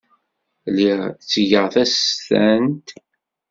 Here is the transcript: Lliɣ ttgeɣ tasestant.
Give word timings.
Lliɣ 0.73 0.99
ttgeɣ 1.11 1.65
tasestant. 1.73 2.87